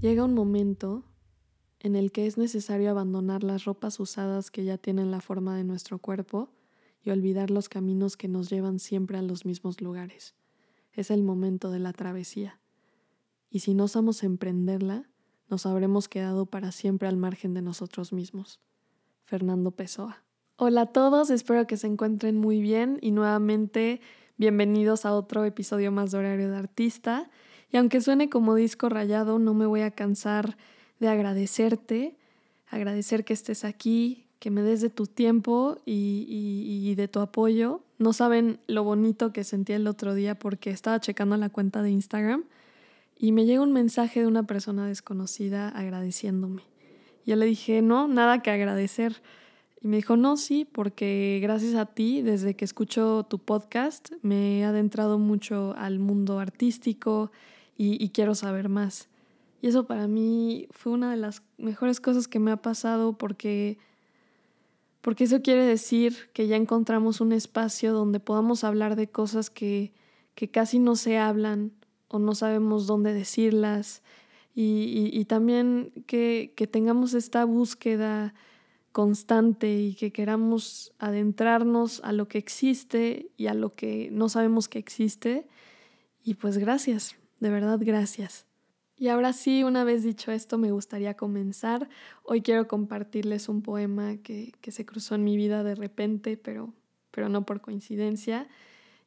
Llega 0.00 0.24
un 0.24 0.32
momento 0.32 1.04
en 1.78 1.94
el 1.94 2.10
que 2.10 2.26
es 2.26 2.38
necesario 2.38 2.90
abandonar 2.90 3.44
las 3.44 3.66
ropas 3.66 4.00
usadas 4.00 4.50
que 4.50 4.64
ya 4.64 4.78
tienen 4.78 5.10
la 5.10 5.20
forma 5.20 5.54
de 5.54 5.64
nuestro 5.64 5.98
cuerpo 5.98 6.48
y 7.02 7.10
olvidar 7.10 7.50
los 7.50 7.68
caminos 7.68 8.16
que 8.16 8.26
nos 8.26 8.48
llevan 8.48 8.78
siempre 8.78 9.18
a 9.18 9.22
los 9.22 9.44
mismos 9.44 9.82
lugares. 9.82 10.34
Es 10.94 11.10
el 11.10 11.22
momento 11.22 11.70
de 11.70 11.80
la 11.80 11.92
travesía. 11.92 12.60
Y 13.50 13.60
si 13.60 13.74
no 13.74 13.84
osamos 13.84 14.22
emprenderla, 14.22 15.10
nos 15.50 15.66
habremos 15.66 16.08
quedado 16.08 16.46
para 16.46 16.72
siempre 16.72 17.06
al 17.06 17.18
margen 17.18 17.52
de 17.52 17.60
nosotros 17.60 18.14
mismos. 18.14 18.58
Fernando 19.24 19.70
Pessoa. 19.70 20.24
Hola 20.56 20.82
a 20.82 20.86
todos, 20.86 21.28
espero 21.28 21.66
que 21.66 21.76
se 21.76 21.88
encuentren 21.88 22.38
muy 22.38 22.62
bien 22.62 22.98
y 23.02 23.10
nuevamente 23.10 24.00
bienvenidos 24.38 25.04
a 25.04 25.12
otro 25.12 25.44
episodio 25.44 25.92
más 25.92 26.10
de 26.10 26.18
Horario 26.18 26.50
de 26.50 26.56
Artista. 26.56 27.30
Y 27.72 27.76
aunque 27.76 28.00
suene 28.00 28.28
como 28.28 28.54
disco 28.54 28.88
rayado, 28.88 29.38
no 29.38 29.54
me 29.54 29.66
voy 29.66 29.82
a 29.82 29.90
cansar 29.90 30.56
de 30.98 31.08
agradecerte, 31.08 32.16
agradecer 32.68 33.24
que 33.24 33.32
estés 33.32 33.64
aquí, 33.64 34.24
que 34.40 34.50
me 34.50 34.62
des 34.62 34.80
de 34.80 34.90
tu 34.90 35.06
tiempo 35.06 35.78
y, 35.84 36.94
de 36.96 37.08
tu 37.08 37.20
apoyo. 37.20 37.82
No 37.98 38.12
saben 38.12 38.58
lo 38.66 38.82
bonito 38.82 39.32
que 39.32 39.44
sentí 39.44 39.74
el 39.74 39.86
otro 39.86 40.14
día 40.14 40.34
porque 40.34 40.70
estaba 40.70 40.98
checando 41.00 41.36
la 41.36 41.50
cuenta 41.50 41.82
de 41.82 41.90
Instagram 41.90 42.44
y 43.18 43.32
me 43.32 43.44
llega 43.44 43.62
un 43.62 43.72
mensaje 43.72 44.20
de 44.20 44.26
una 44.26 44.44
persona 44.44 44.86
desconocida 44.86 45.68
agradeciéndome. 45.68 46.62
Yo 47.26 47.36
le 47.36 47.44
dije, 47.44 47.82
no, 47.82 48.08
nada 48.08 48.42
que 48.42 48.50
agradecer. 48.50 49.20
Y 49.82 49.88
me 49.88 49.96
dijo, 49.96 50.16
no, 50.16 50.38
sí, 50.38 50.66
porque 50.70 51.38
gracias 51.42 51.74
a 51.74 51.86
ti, 51.86 52.22
desde 52.22 52.54
que 52.54 52.64
escucho 52.64 53.26
tu 53.28 53.38
podcast, 53.38 54.10
me 54.22 54.60
he 54.60 54.64
adentrado 54.64 55.18
mucho 55.18 55.74
al 55.76 55.98
mundo 55.98 56.38
artístico 56.38 57.30
y 57.82 58.10
quiero 58.10 58.34
saber 58.34 58.68
más. 58.68 59.08
Y 59.62 59.68
eso 59.68 59.84
para 59.84 60.08
mí 60.08 60.68
fue 60.70 60.92
una 60.92 61.10
de 61.10 61.16
las 61.16 61.42
mejores 61.58 62.00
cosas 62.00 62.28
que 62.28 62.38
me 62.38 62.50
ha 62.50 62.56
pasado 62.56 63.12
porque, 63.18 63.78
porque 65.00 65.24
eso 65.24 65.42
quiere 65.42 65.64
decir 65.64 66.30
que 66.32 66.46
ya 66.46 66.56
encontramos 66.56 67.20
un 67.20 67.32
espacio 67.32 67.92
donde 67.92 68.20
podamos 68.20 68.64
hablar 68.64 68.96
de 68.96 69.08
cosas 69.08 69.50
que, 69.50 69.92
que 70.34 70.50
casi 70.50 70.78
no 70.78 70.96
se 70.96 71.18
hablan 71.18 71.72
o 72.08 72.18
no 72.18 72.34
sabemos 72.34 72.86
dónde 72.86 73.12
decirlas. 73.12 74.02
Y, 74.54 75.10
y, 75.12 75.24
también 75.26 75.92
que, 76.06 76.52
que 76.56 76.66
tengamos 76.66 77.14
esta 77.14 77.44
búsqueda 77.44 78.34
constante 78.92 79.80
y 79.80 79.94
que 79.94 80.12
queramos 80.12 80.92
adentrarnos 80.98 82.00
a 82.02 82.12
lo 82.12 82.26
que 82.26 82.38
existe 82.38 83.30
y 83.36 83.46
a 83.46 83.54
lo 83.54 83.74
que 83.74 84.08
no 84.10 84.28
sabemos 84.28 84.68
que 84.68 84.80
existe. 84.80 85.46
Y 86.24 86.34
pues 86.34 86.58
gracias, 86.58 87.16
de 87.40 87.50
verdad 87.50 87.80
gracias. 87.82 88.46
Y 88.96 89.08
ahora 89.08 89.32
sí, 89.32 89.64
una 89.64 89.82
vez 89.82 90.02
dicho 90.02 90.30
esto, 90.30 90.58
me 90.58 90.72
gustaría 90.72 91.16
comenzar. 91.16 91.88
Hoy 92.22 92.42
quiero 92.42 92.68
compartirles 92.68 93.48
un 93.48 93.62
poema 93.62 94.18
que, 94.18 94.52
se 94.68 94.84
cruzó 94.84 95.14
en 95.14 95.24
mi 95.24 95.38
vida 95.38 95.64
de 95.64 95.74
repente, 95.74 96.36
pero, 96.36 96.74
pero 97.10 97.30
no 97.30 97.46
por 97.46 97.62
coincidencia. 97.62 98.46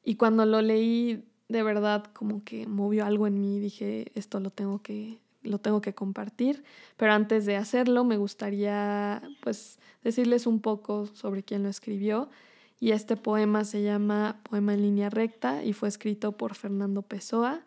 Y 0.04 0.16
cuando 0.16 0.48
lo 0.48 0.64
leí, 0.64 1.24
de 1.48 1.62
verdad 1.62 2.06
como 2.12 2.44
que 2.44 2.66
movió 2.66 3.06
algo 3.06 3.28
en 3.28 3.40
mí. 3.40 3.60
Dije, 3.60 4.12
esto 4.16 4.40
lo 4.40 4.50
tengo 4.50 4.82
que, 4.82 5.20
lo 5.44 5.60
tengo 5.60 5.80
que 5.80 5.94
compartir. 5.94 6.64
Pero 6.98 7.14
antes 7.14 7.46
de 7.46 7.56
hacerlo, 7.56 8.04
me 8.04 8.18
gustaría 8.18 9.22
pues 9.44 9.78
decirles 10.04 10.48
un 10.48 10.60
poco 10.60 11.06
sobre 11.06 11.44
quién 11.44 11.62
lo 11.62 11.70
escribió. 11.70 12.32
Y 12.80 12.94
este 12.94 13.16
poema 13.16 13.64
se 13.64 13.84
llama 13.84 14.42
Poema 14.50 14.74
en 14.74 14.82
línea 14.82 15.12
recta 15.12 15.64
y 15.64 15.74
fue 15.74 15.88
escrito 15.88 16.32
por 16.32 16.56
Fernando 16.56 17.04
Pessoa 17.04 17.64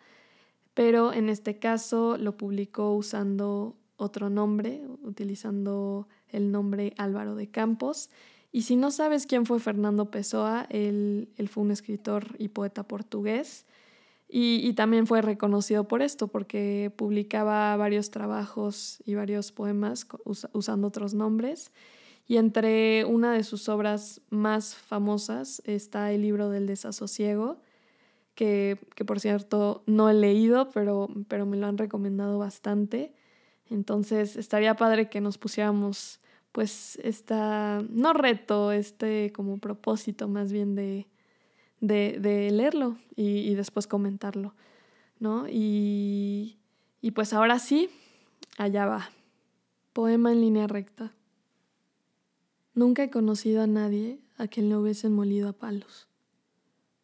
pero 0.77 1.15
en 1.15 1.31
este 1.31 1.59
caso 1.59 2.19
lo 2.19 2.37
publicó 2.37 2.95
usando 2.95 3.79
otro 3.97 4.29
nombre, 4.29 4.83
utilizando 5.03 6.07
el 6.29 6.53
nombre 6.53 6.93
Álvaro 6.99 7.35
de 7.35 7.49
Campos. 7.49 8.11
Y 8.53 8.61
si 8.61 8.77
no 8.77 8.91
sabes 8.91 9.25
quién 9.25 9.47
fue 9.47 9.59
Fernando 9.59 10.11
Pessoa, 10.11 10.67
él, 10.69 11.31
fue 11.49 11.65
un 11.65 11.71
escritor 11.71 12.37
y 12.39 12.49
poeta 12.49 12.87
portugués 12.87 13.65
y, 14.29 14.71
también 14.75 15.07
fue 15.07 15.23
reconocido 15.23 15.89
por 15.89 16.03
esto, 16.03 16.29
porque 16.29 16.93
publicaba 16.95 17.75
varios 17.79 18.11
trabajos 18.11 19.03
y 19.07 19.15
varios 19.15 19.53
poemas 19.53 20.07
usando 20.53 20.89
otros 20.89 21.15
nombres. 21.15 21.73
Y 22.27 22.37
entre 22.37 23.07
una 23.07 23.33
de 23.33 23.45
sus 23.45 23.71
obras 23.71 24.21
más 24.29 24.75
famosas 24.75 25.63
está 25.65 26.13
el 26.13 26.21
libro 26.21 26.51
del 26.51 26.67
desasosiego, 26.67 27.63
que, 28.37 28.79
por 29.07 29.19
cierto 29.19 29.83
no 29.87 30.09
he 30.09 30.15
leído, 30.15 30.71
pero, 30.71 31.09
pero 31.27 31.47
me 31.47 31.57
lo 31.57 31.67
han 31.67 31.79
recomendado 31.79 32.39
bastante. 32.39 33.13
Entonces 33.69 34.37
estaría 34.37 34.77
padre 34.77 35.09
que 35.09 35.21
nos 35.21 35.39
pusiéramos 35.39 36.21
pues 36.53 36.99
esta, 37.03 37.83
no 37.91 38.13
reto, 38.13 38.73
este 38.73 39.33
como 39.33 39.59
propósito 39.59 40.29
más 40.29 40.53
bien 40.53 40.75
de, 40.75 41.09
de, 41.81 42.51
leerlo 42.53 42.99
y, 43.17 43.55
después 43.55 43.87
comentarlo, 43.87 44.55
¿no? 45.19 45.47
Y, 45.49 46.59
y 47.01 47.11
pues 47.11 47.33
ahora 47.33 47.59
sí, 47.59 47.91
allá 48.59 48.87
va. 48.87 49.11
Poema 49.93 50.31
en 50.31 50.43
línea 50.43 50.67
recta. 50.67 51.13
Nunca 52.75 53.03
he 53.03 53.11
conocido 53.11 53.63
a 53.63 53.67
nadie 53.67 54.21
a 54.37 54.47
quien 54.47 54.69
le 54.69 54.77
hubiesen 54.77 55.13
molido 55.15 55.49
a 55.49 55.53
palos. 55.55 56.07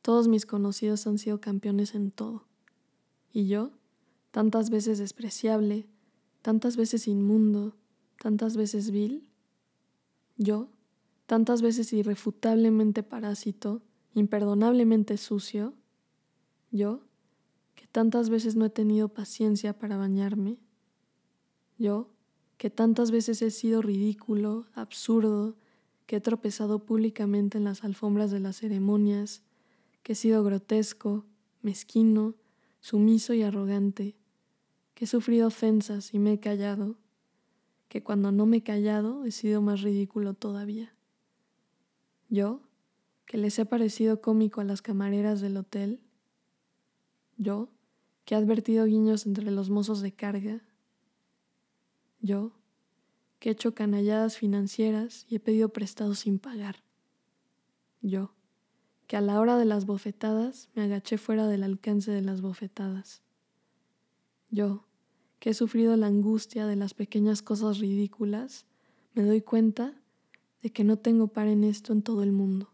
Todos 0.02 0.28
mis 0.28 0.46
conocidos 0.46 1.06
han 1.06 1.18
sido 1.18 1.40
campeones 1.40 1.94
en 1.94 2.10
todo. 2.10 2.44
Y 3.32 3.46
yo, 3.46 3.70
tantas 4.32 4.68
veces 4.68 4.98
despreciable, 4.98 5.86
tantas 6.42 6.76
veces 6.76 7.06
inmundo, 7.06 7.76
tantas 8.20 8.56
veces 8.56 8.90
vil. 8.90 9.26
Yo, 10.36 10.68
tantas 11.26 11.62
veces 11.62 11.92
irrefutablemente 11.92 13.02
parásito, 13.02 13.80
imperdonablemente 14.14 15.16
sucio. 15.16 15.72
Yo, 16.72 17.00
que 17.74 17.86
tantas 17.86 18.28
veces 18.28 18.56
no 18.56 18.64
he 18.64 18.70
tenido 18.70 19.08
paciencia 19.08 19.78
para 19.78 19.96
bañarme. 19.96 20.58
Yo, 21.78 22.10
que 22.58 22.70
tantas 22.70 23.10
veces 23.10 23.40
he 23.42 23.50
sido 23.50 23.82
ridículo, 23.82 24.66
absurdo, 24.74 25.56
que 26.06 26.16
he 26.16 26.20
tropezado 26.20 26.80
públicamente 26.80 27.58
en 27.58 27.64
las 27.64 27.84
alfombras 27.84 28.30
de 28.30 28.40
las 28.40 28.56
ceremonias, 28.56 29.42
que 30.02 30.12
he 30.12 30.16
sido 30.16 30.42
grotesco, 30.42 31.24
mezquino, 31.62 32.34
sumiso 32.80 33.34
y 33.34 33.42
arrogante, 33.42 34.16
que 34.94 35.04
he 35.04 35.08
sufrido 35.08 35.48
ofensas 35.48 36.12
y 36.14 36.18
me 36.18 36.34
he 36.34 36.40
callado, 36.40 36.96
que 37.88 38.02
cuando 38.02 38.32
no 38.32 38.46
me 38.46 38.58
he 38.58 38.62
callado 38.62 39.24
he 39.24 39.30
sido 39.30 39.62
más 39.62 39.82
ridículo 39.82 40.34
todavía. 40.34 40.94
Yo, 42.28 42.62
que 43.26 43.38
les 43.38 43.58
he 43.58 43.66
parecido 43.66 44.20
cómico 44.20 44.60
a 44.60 44.64
las 44.64 44.82
camareras 44.82 45.40
del 45.40 45.56
hotel, 45.56 46.00
yo, 47.36 47.68
que 48.24 48.34
he 48.34 48.38
advertido 48.38 48.86
guiños 48.86 49.26
entre 49.26 49.50
los 49.50 49.70
mozos 49.70 50.00
de 50.00 50.12
carga, 50.12 50.62
yo, 52.20 52.52
que 53.38 53.48
he 53.48 53.52
hecho 53.52 53.74
canalladas 53.74 54.36
financieras 54.36 55.26
y 55.28 55.36
he 55.36 55.40
pedido 55.40 55.70
prestado 55.70 56.14
sin 56.14 56.38
pagar, 56.38 56.82
yo, 58.00 58.32
que 59.12 59.18
a 59.18 59.20
la 59.20 59.38
hora 59.40 59.58
de 59.58 59.66
las 59.66 59.84
bofetadas 59.84 60.70
me 60.74 60.80
agaché 60.80 61.18
fuera 61.18 61.46
del 61.46 61.64
alcance 61.64 62.10
de 62.10 62.22
las 62.22 62.40
bofetadas. 62.40 63.20
Yo, 64.48 64.86
que 65.38 65.50
he 65.50 65.54
sufrido 65.54 65.94
la 65.98 66.06
angustia 66.06 66.66
de 66.66 66.76
las 66.76 66.94
pequeñas 66.94 67.42
cosas 67.42 67.78
ridículas, 67.78 68.64
me 69.12 69.22
doy 69.22 69.42
cuenta 69.42 69.92
de 70.62 70.70
que 70.70 70.82
no 70.82 70.96
tengo 70.96 71.26
par 71.26 71.48
en 71.48 71.62
esto 71.62 71.92
en 71.92 72.00
todo 72.00 72.22
el 72.22 72.32
mundo. 72.32 72.70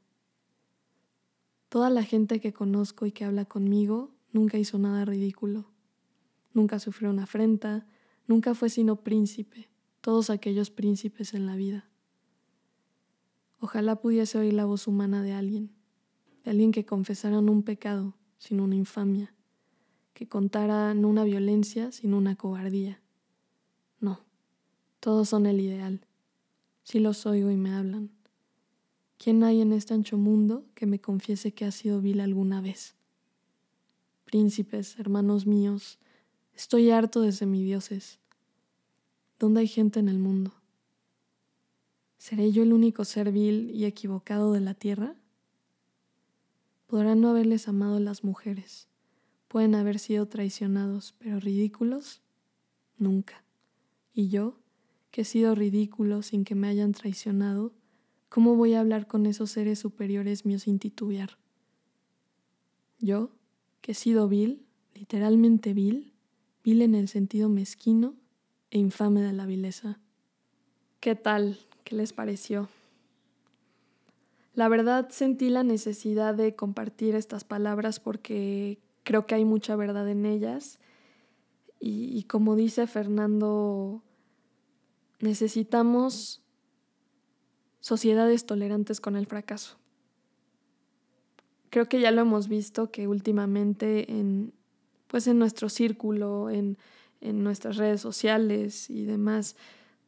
Toda 1.68 1.90
la 1.90 2.04
gente 2.04 2.38
que 2.38 2.52
conozco 2.52 3.04
y 3.04 3.10
que 3.10 3.24
habla 3.24 3.44
conmigo 3.44 4.12
nunca 4.30 4.58
hizo 4.58 4.78
nada 4.78 5.04
ridículo. 5.04 5.64
Nunca 6.54 6.78
sufrió 6.78 7.10
una 7.10 7.24
afrenta, 7.24 7.84
nunca 8.28 8.54
fue 8.54 8.70
sino 8.70 9.02
príncipe, 9.02 9.70
todos 10.00 10.30
aquellos 10.30 10.70
príncipes 10.70 11.34
en 11.34 11.46
la 11.46 11.56
vida. 11.56 11.90
Ojalá 13.58 13.96
pudiese 13.96 14.38
oír 14.38 14.52
la 14.52 14.66
voz 14.66 14.86
humana 14.86 15.20
de 15.20 15.32
alguien 15.32 15.77
alguien 16.44 16.72
que 16.72 16.84
confesara 16.84 17.40
no 17.40 17.52
un 17.52 17.62
pecado, 17.62 18.14
sino 18.38 18.64
una 18.64 18.74
infamia, 18.74 19.34
que 20.14 20.28
contara 20.28 20.94
no 20.94 21.08
una 21.08 21.24
violencia, 21.24 21.92
sino 21.92 22.18
una 22.18 22.36
cobardía. 22.36 23.00
No, 24.00 24.20
todos 25.00 25.28
son 25.28 25.46
el 25.46 25.60
ideal. 25.60 26.06
Si 26.82 27.00
los 27.00 27.26
oigo 27.26 27.50
y 27.50 27.56
me 27.56 27.72
hablan. 27.72 28.10
¿Quién 29.18 29.42
hay 29.42 29.60
en 29.60 29.72
este 29.72 29.94
ancho 29.94 30.16
mundo 30.16 30.64
que 30.74 30.86
me 30.86 31.00
confiese 31.00 31.52
que 31.52 31.64
ha 31.64 31.72
sido 31.72 32.00
vil 32.00 32.20
alguna 32.20 32.60
vez? 32.60 32.94
Príncipes, 34.24 34.98
hermanos 34.98 35.46
míos, 35.46 35.98
estoy 36.54 36.90
harto 36.90 37.20
de 37.20 37.32
semidioses. 37.32 38.20
¿Dónde 39.38 39.60
hay 39.60 39.68
gente 39.68 40.00
en 40.00 40.08
el 40.08 40.18
mundo? 40.18 40.52
¿Seré 42.16 42.52
yo 42.52 42.62
el 42.62 42.72
único 42.72 43.04
ser 43.04 43.32
vil 43.32 43.70
y 43.70 43.84
equivocado 43.84 44.52
de 44.52 44.60
la 44.60 44.74
tierra? 44.74 45.14
Podrán 46.88 47.20
no 47.20 47.28
haberles 47.28 47.68
amado 47.68 48.00
las 48.00 48.24
mujeres, 48.24 48.88
pueden 49.46 49.74
haber 49.74 49.98
sido 49.98 50.26
traicionados, 50.26 51.14
pero 51.18 51.38
ridículos, 51.38 52.22
nunca. 52.96 53.44
Y 54.14 54.30
yo, 54.30 54.58
que 55.10 55.20
he 55.20 55.24
sido 55.24 55.54
ridículo 55.54 56.22
sin 56.22 56.44
que 56.44 56.54
me 56.54 56.66
hayan 56.66 56.92
traicionado, 56.92 57.74
¿cómo 58.30 58.56
voy 58.56 58.72
a 58.72 58.80
hablar 58.80 59.06
con 59.06 59.26
esos 59.26 59.50
seres 59.50 59.78
superiores 59.78 60.46
míos 60.46 60.62
sin 60.62 60.78
titubear? 60.78 61.36
Yo, 63.00 63.32
que 63.82 63.92
he 63.92 63.94
sido 63.94 64.26
vil, 64.26 64.64
literalmente 64.94 65.74
vil, 65.74 66.14
vil 66.64 66.80
en 66.80 66.94
el 66.94 67.08
sentido 67.08 67.50
mezquino 67.50 68.14
e 68.70 68.78
infame 68.78 69.20
de 69.20 69.34
la 69.34 69.44
vileza. 69.44 70.00
¿Qué 71.00 71.14
tal? 71.14 71.58
¿Qué 71.84 71.96
les 71.96 72.14
pareció? 72.14 72.70
La 74.58 74.66
verdad 74.66 75.08
sentí 75.10 75.50
la 75.50 75.62
necesidad 75.62 76.34
de 76.34 76.56
compartir 76.56 77.14
estas 77.14 77.44
palabras 77.44 78.00
porque 78.00 78.80
creo 79.04 79.24
que 79.24 79.36
hay 79.36 79.44
mucha 79.44 79.76
verdad 79.76 80.08
en 80.08 80.26
ellas 80.26 80.80
y, 81.78 82.24
como 82.24 82.56
dice 82.56 82.88
Fernando, 82.88 84.02
necesitamos 85.20 86.42
sociedades 87.78 88.46
tolerantes 88.46 89.00
con 89.00 89.14
el 89.14 89.28
fracaso. 89.28 89.76
Creo 91.70 91.88
que 91.88 92.00
ya 92.00 92.10
lo 92.10 92.22
hemos 92.22 92.48
visto 92.48 92.90
que 92.90 93.06
últimamente 93.06 94.10
en, 94.10 94.52
pues 95.06 95.28
en 95.28 95.38
nuestro 95.38 95.68
círculo, 95.68 96.50
en, 96.50 96.78
en 97.20 97.44
nuestras 97.44 97.76
redes 97.76 98.00
sociales 98.00 98.90
y 98.90 99.04
demás, 99.04 99.54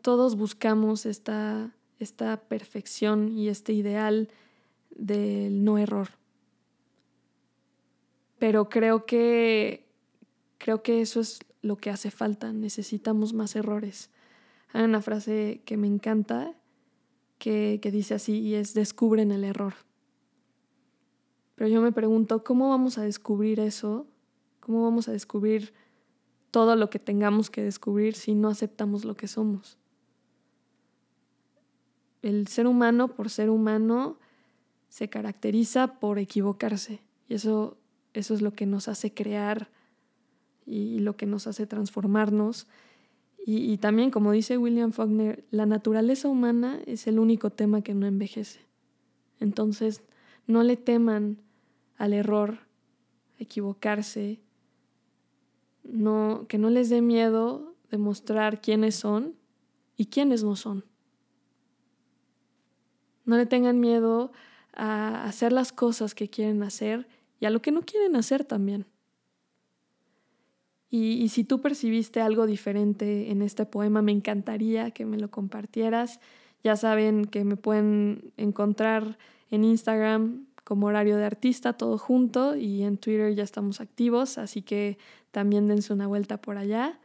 todos 0.03 0.35
buscamos 0.35 1.07
esta 1.07 1.73
esta 2.01 2.41
perfección 2.41 3.29
y 3.29 3.49
este 3.49 3.73
ideal 3.73 4.29
del 4.91 5.63
no 5.63 5.79
error. 5.79 6.09
Pero 8.39 8.69
creo 8.69 9.07
que 9.07 9.87
creo 10.59 10.83
que 10.83 11.01
eso 11.01 11.21
es 11.21 11.41
lo 11.63 11.77
que 11.77 11.91
hace 11.91 12.11
falta, 12.11 12.53
necesitamos 12.53 13.33
más 13.33 13.57
errores. 13.57 14.11
Hay 14.73 14.85
una 14.85 15.03
frase 15.03 15.63
que 15.65 15.77
me 15.77 15.87
encanta 15.87 16.55
que, 17.39 17.81
que 17.83 17.91
dice 17.91 18.15
así 18.15 18.39
y 18.41 18.55
es 18.55 18.75
descubren 18.75 19.31
el 19.31 19.45
error. 19.45 19.75
Pero 21.57 21.69
yo 21.69 21.83
me 21.83 21.93
pregunto, 21.93 22.45
¿cómo 22.45 22.71
vamos 22.71 22.99
a 22.99 23.03
descubrir 23.03 23.61
eso? 23.61 24.07
¿Cómo 24.61 24.83
vamos 24.83 25.09
a 25.09 25.13
descubrir 25.13 25.75
todo 26.51 26.77
lo 26.77 26.89
que 26.91 26.99
tengamos 26.99 27.51
que 27.51 27.63
descubrir 27.63 28.15
si 28.15 28.35
no 28.35 28.49
aceptamos 28.49 29.05
lo 29.05 29.17
que 29.17 29.29
somos? 29.29 29.80
El 32.23 32.47
ser 32.49 32.67
humano, 32.67 33.09
por 33.09 33.31
ser 33.31 33.51
humano, 33.51 34.19
se 34.89 35.09
caracteriza 35.09 35.99
por 36.01 36.19
equivocarse. 36.19 37.01
Y 37.29 37.35
eso, 37.35 37.77
eso 38.13 38.35
es 38.35 38.43
lo 38.43 38.53
que 38.53 38.67
nos 38.67 38.89
hace 38.89 39.15
crear 39.15 39.71
y, 40.67 40.99
lo 40.99 41.17
que 41.17 41.27
nos 41.27 41.47
hace 41.47 41.67
transformarnos. 41.67 42.67
Y, 43.47 43.79
también, 43.79 44.11
como 44.11 44.33
dice 44.33 44.59
William 44.59 44.93
Faulkner, 44.93 45.45
la 45.51 45.67
naturaleza 45.67 46.29
humana 46.29 46.81
es 46.87 47.07
el 47.07 47.19
único 47.19 47.51
tema 47.51 47.83
que 47.83 47.95
no 47.95 48.07
envejece. 48.07 48.61
Entonces, 49.41 50.03
no 50.47 50.63
le 50.63 50.77
teman 50.77 51.39
al 51.97 52.13
error, 52.13 52.59
equivocarse, 53.39 54.41
no, 55.83 56.45
que 56.49 56.59
no 56.59 56.69
les 56.69 56.91
dé 56.91 57.01
miedo 57.01 57.75
demostrar 57.91 58.61
quiénes 58.61 58.95
son 58.95 59.35
y 59.97 60.07
quiénes 60.07 60.45
no 60.45 60.55
son. 60.55 60.85
No 63.31 63.37
le 63.37 63.47
tengan 63.47 63.79
miedo 63.79 64.33
a 64.75 65.23
hacer 65.23 65.53
las 65.53 65.71
cosas 65.71 66.17
que 66.17 66.29
quieren 66.29 66.65
hacer 66.65 67.07
y 67.39 67.47
a 67.47 67.51
lo 67.51 67.63
que 67.63 67.71
no 67.71 67.83
quieren 67.83 68.17
hacer 68.17 68.43
también. 68.43 68.87
Y, 70.91 71.29
si 71.29 71.45
tú 71.45 71.61
percibiste 71.61 72.21
algo 72.21 72.45
diferente 72.47 73.31
en 73.31 73.41
este 73.43 73.67
poema, 73.67 74.03
me 74.03 74.11
encantaría 74.11 74.91
que 74.91 75.05
me 75.07 75.17
lo 75.17 75.31
compartieras. 75.31 76.19
Ya 76.65 76.75
saben 76.75 77.25
que 77.25 77.45
me 77.45 77.55
pueden 77.55 78.33
encontrar 78.37 79.17
en 79.53 79.63
Instagram 79.63 80.47
como 80.65 80.89
horario 80.89 81.17
de 81.17 81.25
artista, 81.25 81.75
todo 81.75 81.99
junto, 81.99 82.57
y 82.57 82.83
en 82.83 82.97
Twitter 82.97 83.33
ya 83.37 83.45
estamos 83.45 83.81
activos, 83.81 84.39
así 84.39 84.63
que 84.63 84.99
también 85.31 85.69
dense 85.69 85.93
una 85.93 86.09
vuelta 86.09 86.43
por 86.43 86.59
allá 86.59 86.99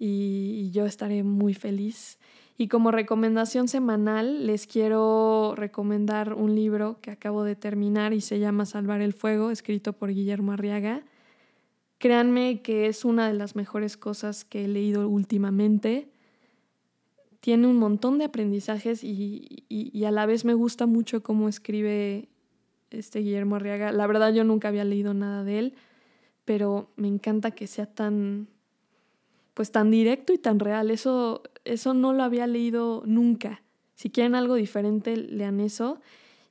y 0.00 0.72
yo 0.72 0.84
estaré 0.84 1.22
muy 1.22 1.54
feliz. 1.54 2.18
Y 2.56 2.68
como 2.68 2.92
recomendación 2.92 3.66
semanal 3.66 4.46
les 4.46 4.68
quiero 4.68 5.54
recomendar 5.56 6.34
un 6.34 6.54
libro 6.54 7.00
que 7.00 7.10
acabo 7.10 7.42
de 7.42 7.56
terminar 7.56 8.12
y 8.12 8.20
se 8.20 8.38
llama 8.38 8.64
Salvar 8.64 9.00
el 9.00 9.12
Fuego, 9.12 9.50
escrito 9.50 9.92
por 9.92 10.12
Guillermo 10.12 10.52
Arriaga. 10.52 11.02
Créanme 11.98 12.62
que 12.62 12.86
es 12.86 13.04
una 13.04 13.26
de 13.26 13.34
las 13.34 13.56
mejores 13.56 13.96
cosas 13.96 14.44
que 14.44 14.64
he 14.64 14.68
leído 14.68 15.08
últimamente. 15.08 16.12
Tiene 17.40 17.66
un 17.66 17.76
montón 17.76 18.18
de 18.18 18.26
aprendizajes 18.26 19.02
y, 19.02 19.64
y, 19.68 20.04
a 20.04 20.12
la 20.12 20.24
vez 20.24 20.44
me 20.44 20.54
gusta 20.54 20.86
mucho 20.86 21.22
cómo 21.22 21.48
escribe 21.48 22.28
este 22.90 23.18
Guillermo 23.18 23.56
Arriaga. 23.56 23.90
La 23.90 24.06
verdad 24.06 24.32
yo 24.32 24.44
nunca 24.44 24.68
había 24.68 24.84
leído 24.84 25.12
nada 25.12 25.42
de 25.42 25.58
él, 25.58 25.74
pero 26.44 26.92
me 26.96 27.08
encanta 27.08 27.50
que 27.50 27.66
sea 27.66 27.86
tan 27.86 28.48
pues 29.54 29.70
tan 29.70 29.90
directo 29.90 30.32
y 30.32 30.38
tan 30.38 30.58
real. 30.58 30.90
Eso, 30.90 31.42
eso 31.64 31.94
no 31.94 32.12
lo 32.12 32.22
había 32.24 32.46
leído 32.46 33.02
nunca. 33.06 33.62
Si 33.94 34.10
quieren 34.10 34.34
algo 34.34 34.56
diferente, 34.56 35.16
lean 35.16 35.60
eso. 35.60 36.00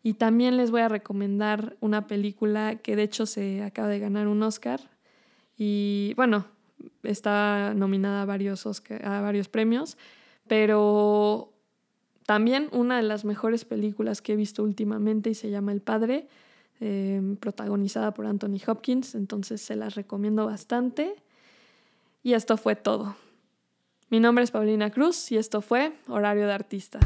Y 0.01 0.13
también 0.13 0.57
les 0.57 0.71
voy 0.71 0.81
a 0.81 0.89
recomendar 0.89 1.77
una 1.79 2.07
película 2.07 2.75
que 2.75 2.95
de 2.95 3.03
hecho 3.03 3.25
se 3.25 3.61
acaba 3.63 3.87
de 3.89 3.99
ganar 3.99 4.27
un 4.27 4.41
Oscar. 4.43 4.79
Y 5.57 6.13
bueno, 6.15 6.45
está 7.03 7.73
nominada 7.75 8.23
a 8.23 8.25
varios, 8.25 8.65
a 8.65 9.21
varios 9.21 9.47
premios. 9.49 9.97
Pero 10.47 11.53
también 12.25 12.69
una 12.71 12.97
de 12.97 13.03
las 13.03 13.25
mejores 13.25 13.65
películas 13.65 14.21
que 14.21 14.33
he 14.33 14.35
visto 14.35 14.63
últimamente 14.63 15.29
y 15.29 15.35
se 15.35 15.49
llama 15.49 15.71
El 15.71 15.81
Padre, 15.81 16.27
eh, 16.79 17.21
protagonizada 17.39 18.13
por 18.13 18.25
Anthony 18.25 18.59
Hopkins. 18.65 19.15
Entonces 19.15 19.61
se 19.61 19.75
las 19.75 19.95
recomiendo 19.95 20.45
bastante. 20.45 21.15
Y 22.23 22.33
esto 22.33 22.55
fue 22.55 22.75
todo. 22.77 23.15
Mi 24.09 24.21
nombre 24.21 24.45
es 24.45 24.51
Paulina 24.51 24.89
Cruz 24.91 25.31
y 25.31 25.37
esto 25.37 25.61
fue 25.61 25.93
Horario 26.07 26.47
de 26.47 26.53
Artista. 26.53 26.99